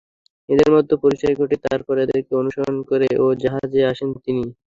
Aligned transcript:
ওদের 0.49 0.69
মধ্যে 0.75 0.95
পরিচয় 1.03 1.35
ঘটিয়ে 1.39 1.63
তারপর 1.65 1.95
ওদেরকে 1.97 2.33
অনুসরণ 2.41 2.77
করে 2.89 3.05
এই 3.15 3.39
জাহাজে 3.43 3.81
আসেন 3.91 4.09
তিনি। 4.17 4.43